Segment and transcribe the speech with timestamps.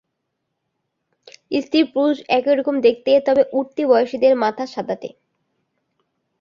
[1.57, 5.09] স্ত্রী-পুরুষ একই রকম দেখতে, তবে উঠতি বয়সীদের মাথা সাদাটে।